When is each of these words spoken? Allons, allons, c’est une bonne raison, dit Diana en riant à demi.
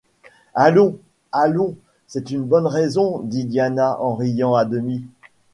Allons, 0.55 0.97
allons, 1.31 1.75
c’est 2.07 2.31
une 2.31 2.41
bonne 2.41 2.65
raison, 2.65 3.19
dit 3.19 3.45
Diana 3.45 4.01
en 4.01 4.15
riant 4.15 4.55
à 4.55 4.65
demi. 4.65 5.05